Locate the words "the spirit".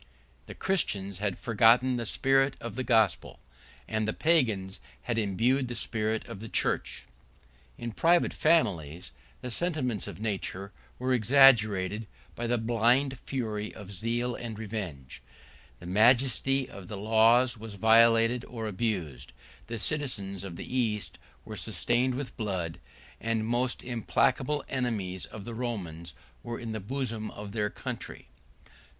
1.97-2.57, 5.67-6.25